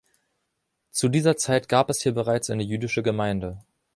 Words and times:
Zu 0.89 1.09
dieser 1.09 1.37
Zeit 1.37 1.69
gab 1.69 1.91
es 1.91 2.01
hier 2.01 2.11
bereits 2.11 2.49
eine 2.49 2.63
jüdische 2.63 3.03
Gemeinde. 3.03 3.63